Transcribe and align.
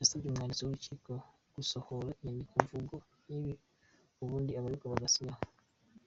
Yasabye 0.00 0.26
umwanditsi 0.28 0.62
w’urukiko 0.62 1.12
gusohora 1.56 2.10
inyandiko 2.20 2.56
mvugo 2.82 2.96
y’ibi 3.28 3.52
ubundi 4.22 4.50
abaregwa 4.58 4.92
bagasinyaho. 4.92 5.42